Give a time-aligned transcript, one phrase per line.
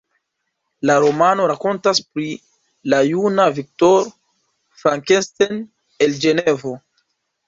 [0.89, 2.23] La romano rakontas pri
[2.93, 4.07] la juna Victor
[4.85, 5.61] Frankenstein
[6.07, 6.73] el Ĝenevo.